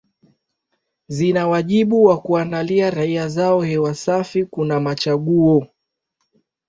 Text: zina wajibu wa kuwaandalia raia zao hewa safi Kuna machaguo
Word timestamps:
zina 1.07 1.47
wajibu 1.47 2.03
wa 2.03 2.21
kuwaandalia 2.21 2.89
raia 2.89 3.27
zao 3.27 3.61
hewa 3.61 3.95
safi 3.95 4.45
Kuna 4.45 4.79
machaguo 4.79 5.67